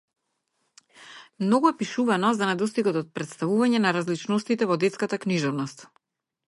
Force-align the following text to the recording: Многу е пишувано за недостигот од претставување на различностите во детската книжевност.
Многу 1.43 1.65
е 1.71 1.75
пишувано 1.83 2.31
за 2.39 2.47
недостигот 2.53 2.99
од 3.03 3.13
претставување 3.19 3.83
на 3.85 3.93
различностите 4.01 4.71
во 4.73 4.81
детската 4.87 5.23
книжевност. 5.27 5.89